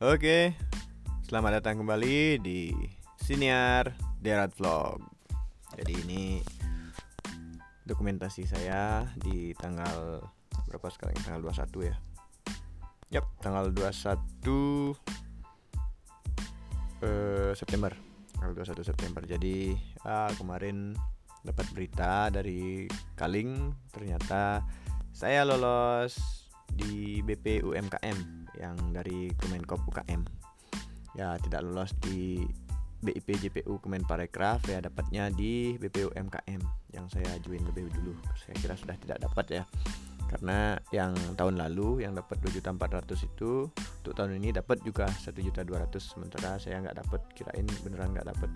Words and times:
Oke, 0.00 0.56
selamat 1.28 1.60
datang 1.60 1.84
kembali 1.84 2.40
di 2.40 2.72
Siniar 3.20 3.92
Derat 4.16 4.48
Vlog. 4.56 4.96
Jadi 5.76 5.92
ini 5.92 6.40
dokumentasi 7.84 8.48
saya 8.48 9.04
di 9.20 9.52
tanggal 9.60 10.24
berapa 10.72 10.88
sekarang? 10.88 11.20
Tanggal 11.20 11.52
21 11.52 11.92
ya. 11.92 11.96
Yap, 13.12 13.28
tanggal 13.44 13.68
21 13.76 14.96
eh, 17.04 17.52
September. 17.52 17.92
Tanggal 18.40 18.56
21 18.56 18.80
September. 18.80 19.20
Jadi 19.28 19.76
ah, 20.08 20.32
kemarin 20.32 20.96
dapat 21.44 21.68
berita 21.76 22.32
dari 22.32 22.88
Kaling 23.20 23.68
ternyata 23.92 24.64
saya 25.12 25.44
lolos 25.44 26.39
di 26.76 27.24
BP 27.24 27.64
UMKM 27.64 28.18
yang 28.60 28.76
dari 28.92 29.32
Kemenkop 29.38 29.82
UKM 29.88 30.22
ya 31.18 31.34
tidak 31.42 31.66
lolos 31.66 31.90
di 31.98 32.44
BIP 33.00 33.40
JPU 33.40 33.80
Kemenparekraf 33.80 34.68
ya 34.68 34.84
dapatnya 34.84 35.32
di 35.32 35.80
BPU 35.80 36.12
MKM 36.12 36.60
yang 36.92 37.08
saya 37.08 37.32
ajuin 37.40 37.64
lebih 37.64 37.88
dulu. 37.96 38.12
Saya 38.36 38.54
kira 38.60 38.76
sudah 38.76 38.96
tidak 39.00 39.24
dapat 39.24 39.46
ya. 39.48 39.64
Karena 40.28 40.78
yang 40.94 41.16
tahun 41.34 41.58
lalu 41.58 42.06
yang 42.06 42.14
dapat 42.14 42.38
2.400 42.44 43.26
itu 43.26 43.66
untuk 43.72 44.14
tahun 44.14 44.38
ini 44.38 44.54
dapat 44.54 44.78
juga 44.86 45.10
1.200 45.10 45.66
sementara 45.98 46.54
saya 46.60 46.78
nggak 46.86 47.02
dapat 47.02 47.20
kirain 47.34 47.66
beneran 47.82 48.14
nggak 48.14 48.28
dapat. 48.30 48.50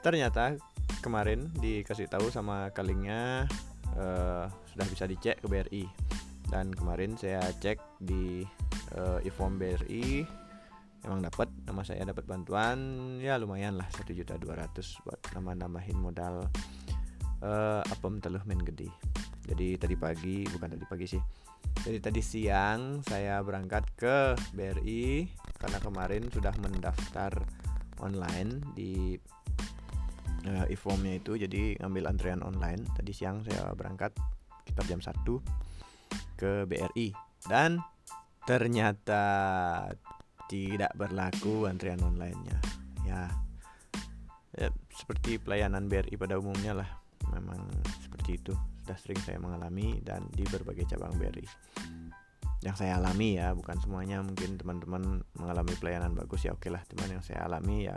Ternyata 0.00 0.56
kemarin 1.04 1.52
dikasih 1.60 2.08
tahu 2.08 2.32
sama 2.32 2.72
kalingnya 2.72 3.44
uh, 3.94 4.48
sudah 4.72 4.86
bisa 4.88 5.04
dicek 5.04 5.38
ke 5.38 5.46
BRI 5.46 5.84
dan 6.50 6.74
kemarin 6.74 7.14
saya 7.14 7.40
cek 7.62 7.78
di 8.02 8.42
uh, 8.98 9.22
Iform 9.22 9.56
BRI 9.56 10.26
emang 11.06 11.24
dapat 11.24 11.48
nama 11.64 11.80
saya 11.80 12.04
dapat 12.04 12.26
bantuan. 12.26 12.78
Ya 13.22 13.40
lumayan 13.40 13.80
lah 13.80 13.88
satu 13.94 14.12
juta 14.12 14.36
dua 14.36 14.58
ratus 14.58 15.00
buat 15.06 15.20
nama 15.32 15.56
nambahin 15.56 15.96
modal 15.96 16.50
uh, 17.40 17.82
apem 17.86 18.20
teluh 18.20 18.42
main 18.44 18.60
gede. 18.60 18.90
Jadi 19.48 19.80
tadi 19.80 19.94
pagi 19.96 20.44
bukan 20.50 20.76
tadi 20.76 20.84
pagi 20.84 21.06
sih. 21.08 21.22
Jadi 21.80 21.98
tadi 22.02 22.20
siang 22.20 23.00
saya 23.06 23.40
berangkat 23.40 23.96
ke 23.96 24.36
BRI 24.52 25.24
karena 25.56 25.78
kemarin 25.80 26.28
sudah 26.28 26.52
mendaftar 26.60 27.32
online 28.04 28.60
di 28.76 29.16
uh, 30.44 30.66
e-formnya 30.68 31.16
itu. 31.16 31.40
Jadi 31.40 31.80
ngambil 31.80 32.10
antrian 32.10 32.44
online. 32.44 32.84
Tadi 32.92 33.12
siang 33.16 33.40
saya 33.46 33.72
berangkat 33.72 34.12
sekitar 34.60 34.84
jam 34.86 35.00
1 35.00 35.70
ke 36.40 36.64
BRI 36.64 37.12
dan 37.48 37.80
ternyata 38.48 39.22
tidak 40.50 40.90
berlaku 40.98 41.70
antrian 41.70 42.02
online-nya. 42.02 42.58
Ya, 43.06 43.30
ya 44.58 44.68
seperti 44.90 45.38
pelayanan 45.38 45.86
BRI 45.86 46.18
pada 46.18 46.42
umumnya 46.42 46.74
lah. 46.82 46.90
Memang 47.30 47.70
seperti 48.02 48.42
itu. 48.42 48.52
Sudah 48.82 48.98
sering 48.98 49.20
saya 49.22 49.38
mengalami 49.38 50.02
dan 50.02 50.26
di 50.34 50.42
berbagai 50.50 50.90
cabang 50.90 51.14
BRI. 51.14 51.46
Yang 52.60 52.84
saya 52.84 52.98
alami 52.98 53.38
ya, 53.38 53.54
bukan 53.54 53.78
semuanya 53.80 54.20
mungkin 54.20 54.58
teman-teman 54.58 55.22
mengalami 55.38 55.72
pelayanan 55.78 56.12
bagus 56.18 56.44
ya 56.44 56.52
oke 56.52 56.66
lah. 56.66 56.82
Teman 56.90 57.14
yang 57.14 57.22
saya 57.22 57.46
alami 57.46 57.86
ya 57.86 57.96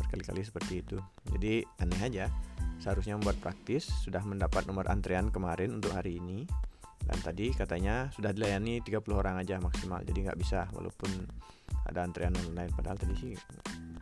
berkali-kali 0.00 0.40
seperti 0.42 0.80
itu. 0.80 0.96
Jadi 1.28 1.60
aneh 1.84 2.00
aja. 2.00 2.26
Seharusnya 2.80 3.14
membuat 3.14 3.38
praktis, 3.38 3.86
sudah 4.02 4.24
mendapat 4.26 4.66
nomor 4.66 4.90
antrian 4.90 5.30
kemarin 5.30 5.78
untuk 5.78 5.94
hari 5.94 6.18
ini 6.18 6.48
dan 7.06 7.18
tadi 7.18 7.50
katanya 7.50 8.08
sudah 8.14 8.30
dilayani 8.30 8.78
30 8.80 9.02
orang 9.12 9.36
aja 9.42 9.58
maksimal 9.58 10.00
jadi 10.06 10.30
nggak 10.30 10.38
bisa 10.38 10.70
walaupun 10.70 11.10
ada 11.90 12.06
antrian 12.06 12.34
online 12.46 12.70
padahal 12.72 12.98
tadi 12.98 13.14
sih 13.18 13.32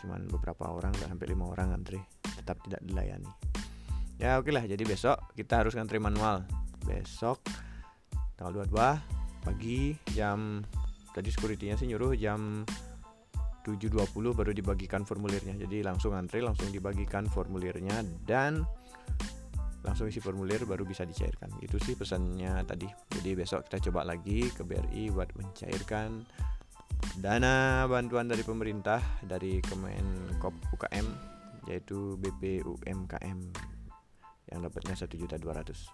cuman 0.00 0.28
beberapa 0.28 0.68
orang 0.68 0.92
nggak 0.96 1.08
sampai 1.08 1.26
lima 1.28 1.44
orang 1.48 1.76
antri 1.76 2.00
tetap 2.40 2.60
tidak 2.64 2.80
dilayani. 2.84 3.30
Ya 4.20 4.36
oke 4.36 4.52
lah 4.52 4.64
jadi 4.68 4.80
besok 4.84 5.32
kita 5.32 5.64
harus 5.64 5.76
antri 5.76 5.96
manual. 5.96 6.44
Besok 6.84 7.40
tanggal 8.36 8.64
22 8.68 9.44
pagi 9.44 9.96
jam 10.12 10.60
tadi 11.16 11.28
securitynya 11.32 11.76
sih 11.80 11.88
nyuruh 11.88 12.12
jam 12.16 12.64
7.20 13.64 14.12
baru 14.32 14.52
dibagikan 14.56 15.04
formulirnya. 15.04 15.56
Jadi 15.56 15.84
langsung 15.84 16.16
antri 16.16 16.40
langsung 16.40 16.72
dibagikan 16.72 17.28
formulirnya. 17.28 18.00
Dan 18.24 18.64
langsung 19.80 20.08
isi 20.08 20.20
formulir 20.20 20.68
baru 20.68 20.84
bisa 20.84 21.08
dicairkan. 21.08 21.56
Itu 21.64 21.80
sih 21.80 21.96
pesannya 21.96 22.60
tadi. 22.68 22.88
Jadi 22.88 23.30
besok 23.32 23.68
kita 23.68 23.90
coba 23.90 24.04
lagi 24.04 24.48
ke 24.52 24.62
BRI 24.64 25.08
buat 25.12 25.32
mencairkan 25.36 26.24
dana 27.16 27.88
bantuan 27.88 28.28
dari 28.28 28.44
pemerintah 28.44 29.00
dari 29.24 29.64
Kemenkop 29.64 30.52
UKM 30.76 31.06
yaitu 31.68 32.16
BPUMKM 32.20 33.38
yang 34.50 34.60
dapatnya 34.60 34.94
satu 34.98 35.16
juta 35.16 35.40
dua 35.40 35.60
ratus. 35.62 35.88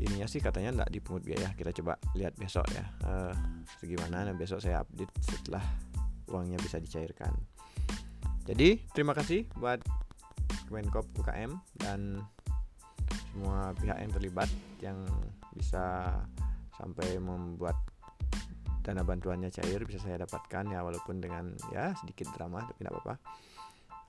Ininya 0.00 0.24
sih 0.24 0.40
katanya 0.40 0.72
tidak 0.80 0.90
dipungut 0.96 1.22
biaya. 1.26 1.52
Kita 1.52 1.76
coba 1.76 2.00
lihat 2.16 2.32
besok 2.40 2.64
ya 2.72 2.84
uh, 3.04 3.36
segimana. 3.76 4.24
Dan 4.24 4.40
besok 4.40 4.64
saya 4.64 4.80
update 4.80 5.12
setelah 5.20 5.60
uangnya 6.32 6.56
bisa 6.56 6.80
dicairkan. 6.80 7.36
Jadi 8.48 8.80
terima 8.96 9.12
kasih 9.12 9.44
buat 9.60 9.84
Kemenkop 10.70 11.02
UKM 11.18 11.50
dan 11.82 12.22
semua 13.34 13.74
pihak 13.74 13.98
yang 13.98 14.12
terlibat 14.14 14.50
yang 14.78 14.98
bisa 15.50 16.14
sampai 16.78 17.18
membuat 17.18 17.74
dana 18.86 19.02
bantuannya 19.02 19.50
cair 19.50 19.82
bisa 19.82 19.98
saya 19.98 20.22
dapatkan 20.22 20.70
ya 20.70 20.86
walaupun 20.86 21.18
dengan 21.18 21.50
ya 21.74 21.90
sedikit 21.98 22.30
drama 22.38 22.62
tapi 22.62 22.86
tidak 22.86 23.02
apa-apa. 23.02 23.14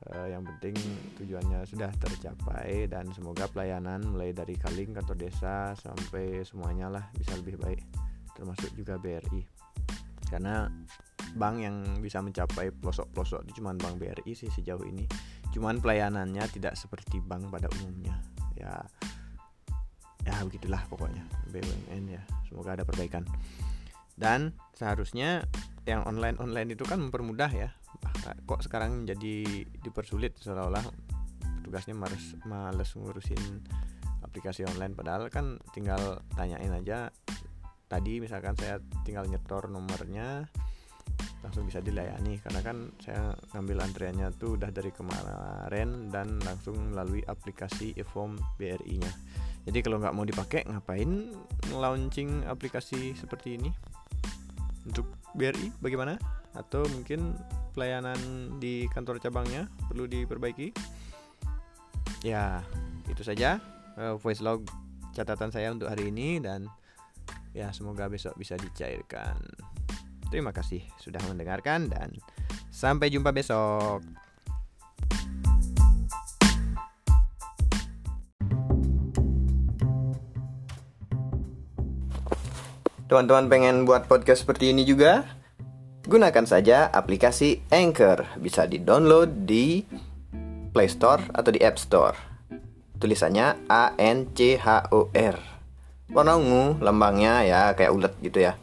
Uh, 0.02 0.34
yang 0.34 0.42
penting 0.42 0.74
tujuannya 1.18 1.66
sudah 1.66 1.90
tercapai 1.98 2.90
dan 2.90 3.10
semoga 3.14 3.46
pelayanan 3.50 4.02
mulai 4.02 4.34
dari 4.34 4.58
Kaling 4.58 4.98
kantor 4.98 5.18
desa 5.18 5.78
sampai 5.78 6.42
semuanya 6.42 6.90
lah 6.90 7.06
bisa 7.14 7.38
lebih 7.38 7.62
baik 7.62 7.86
termasuk 8.34 8.74
juga 8.74 8.98
BRI 8.98 9.46
karena 10.26 10.66
bank 11.38 11.56
yang 11.62 11.76
bisa 12.02 12.18
mencapai 12.18 12.74
pelosok-pelosok 12.74 13.46
itu 13.46 13.62
cuma 13.62 13.78
bank 13.78 14.02
BRI 14.02 14.34
sih 14.34 14.50
sejauh 14.50 14.82
ini 14.90 15.06
cuman 15.52 15.84
pelayanannya 15.84 16.44
tidak 16.52 16.74
seperti 16.80 17.20
bank 17.20 17.52
pada 17.52 17.68
umumnya. 17.80 18.16
Ya 18.56 18.82
ya 20.22 20.38
begitulah 20.46 20.82
pokoknya 20.88 21.26
BUMN 21.50 22.04
ya. 22.08 22.22
Semoga 22.48 22.78
ada 22.78 22.84
perbaikan. 22.86 23.26
Dan 24.16 24.54
seharusnya 24.78 25.46
yang 25.90 26.06
online 26.06 26.38
online 26.38 26.78
itu 26.78 26.86
kan 26.86 27.02
mempermudah 27.02 27.50
ya. 27.50 27.70
Kok 28.46 28.62
sekarang 28.66 29.10
jadi 29.10 29.66
dipersulit 29.82 30.38
seolah-olah 30.38 30.86
tugasnya 31.66 31.94
males 31.98 32.38
males 32.46 32.90
ngurusin 32.94 33.66
aplikasi 34.22 34.64
online. 34.66 34.94
Padahal 34.94 35.28
kan 35.34 35.58
tinggal 35.74 36.22
tanyain 36.38 36.72
aja. 36.72 37.10
Tadi 37.92 38.24
misalkan 38.24 38.56
saya 38.56 38.80
tinggal 39.04 39.28
nyetor 39.28 39.68
nomornya 39.68 40.48
langsung 41.42 41.66
bisa 41.66 41.82
dilayani 41.82 42.38
karena 42.38 42.62
kan 42.62 42.78
saya 43.02 43.34
ngambil 43.58 43.82
antriannya 43.82 44.30
tuh 44.38 44.62
udah 44.62 44.70
dari 44.70 44.94
kemarin 44.94 46.14
dan 46.14 46.38
langsung 46.46 46.78
melalui 46.94 47.26
aplikasi 47.26 47.98
eForm 47.98 48.38
BRI-nya. 48.62 49.12
Jadi 49.66 49.80
kalau 49.86 50.02
nggak 50.02 50.14
mau 50.14 50.26
dipakai 50.26 50.66
ngapain 50.70 51.34
launching 51.74 52.46
aplikasi 52.46 53.14
seperti 53.14 53.58
ini 53.58 53.70
untuk 54.86 55.06
BRI 55.38 55.74
bagaimana? 55.82 56.18
Atau 56.54 56.86
mungkin 56.90 57.38
pelayanan 57.74 58.18
di 58.58 58.86
kantor 58.90 59.22
cabangnya 59.22 59.70
perlu 59.90 60.06
diperbaiki? 60.06 60.74
Ya 62.22 62.62
itu 63.10 63.22
saja 63.26 63.58
uh, 63.98 64.18
voice 64.18 64.42
log 64.42 64.66
catatan 65.12 65.50
saya 65.50 65.74
untuk 65.74 65.90
hari 65.90 66.10
ini 66.14 66.38
dan 66.40 66.70
ya 67.52 67.70
semoga 67.74 68.08
besok 68.08 68.38
bisa 68.38 68.56
dicairkan. 68.58 69.38
Terima 70.32 70.56
kasih 70.56 70.80
sudah 70.96 71.20
mendengarkan 71.28 71.92
dan 71.92 72.16
sampai 72.72 73.12
jumpa 73.12 73.36
besok. 73.36 74.00
Teman-teman 83.12 83.52
pengen 83.52 83.84
buat 83.84 84.08
podcast 84.08 84.48
seperti 84.48 84.72
ini 84.72 84.88
juga? 84.88 85.28
Gunakan 86.08 86.48
saja 86.48 86.88
aplikasi 86.88 87.60
Anchor. 87.68 88.24
Bisa 88.40 88.64
di-download 88.64 89.44
di 89.44 89.84
Play 90.72 90.88
Store 90.88 91.28
atau 91.36 91.52
di 91.52 91.60
App 91.60 91.76
Store. 91.76 92.16
Tulisannya 93.04 93.68
A 93.68 94.00
N 94.00 94.32
C 94.32 94.56
H 94.56 94.96
O 94.96 95.12
R. 95.12 95.36
Warna 96.08 96.40
ungu, 96.40 96.80
lambangnya 96.80 97.44
ya 97.44 97.76
kayak 97.76 97.92
ulet 97.92 98.14
gitu 98.24 98.48
ya. 98.48 98.56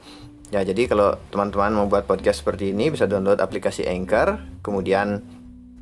Ya, 0.49 0.65
jadi 0.65 0.89
kalau 0.89 1.13
teman-teman 1.29 1.77
mau 1.77 1.87
buat 1.93 2.09
podcast 2.09 2.41
seperti 2.41 2.73
ini 2.73 2.89
bisa 2.89 3.05
download 3.05 3.37
aplikasi 3.37 3.85
Anchor, 3.85 4.41
kemudian 4.65 5.21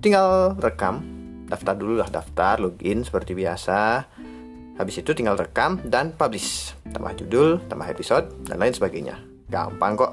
tinggal 0.03 0.59
rekam, 0.59 1.07
daftar 1.47 1.79
dulu 1.79 2.03
lah 2.03 2.11
daftar, 2.11 2.59
login 2.59 3.07
seperti 3.07 3.39
biasa. 3.39 4.11
Habis 4.77 5.07
itu 5.07 5.15
tinggal 5.15 5.39
rekam 5.39 5.79
dan 5.87 6.13
publish. 6.13 6.75
Tambah 6.91 7.15
judul, 7.15 7.63
tambah 7.71 7.87
episode, 7.87 8.27
dan 8.51 8.59
lain 8.59 8.75
sebagainya. 8.75 9.17
Gampang 9.47 9.95
kok. 9.95 10.13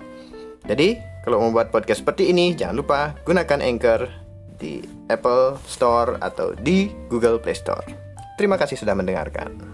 Jadi, 0.70 1.12
Kalau 1.24 1.40
mau 1.40 1.56
buat 1.56 1.72
podcast 1.72 2.04
seperti 2.04 2.36
ini, 2.36 2.52
jangan 2.52 2.84
lupa 2.84 3.16
gunakan 3.24 3.64
Anchor 3.64 4.12
di 4.60 4.84
Apple 5.08 5.56
Store 5.64 6.20
atau 6.20 6.52
di 6.52 6.92
Google 7.08 7.40
Play 7.40 7.56
Store. 7.56 7.88
Terima 8.36 8.60
kasih 8.60 8.76
sudah 8.76 8.92
mendengarkan. 8.92 9.73